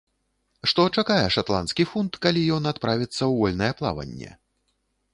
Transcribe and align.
Што 0.71 0.85
чакае 1.01 1.17
шатландскі 1.35 1.87
фунт, 1.91 2.13
калі 2.25 2.41
ён 2.57 2.63
адправіцца 2.75 3.17
ў 3.17 3.31
вольнае 3.45 3.73
плаванне? 3.83 4.31